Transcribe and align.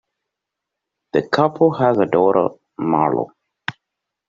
The 1.13 1.29
couple 1.29 1.75
has 1.75 1.99
a 1.99 2.07
daughter, 2.07 2.55
Marlo. 2.79 3.27